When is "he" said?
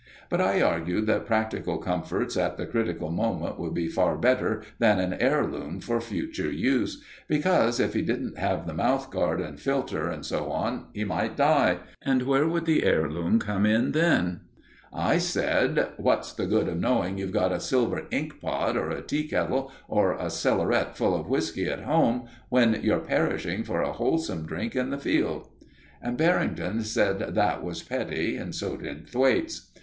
7.93-8.01, 10.91-11.03